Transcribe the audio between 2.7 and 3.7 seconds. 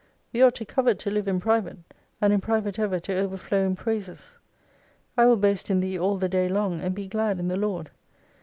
ever to overflow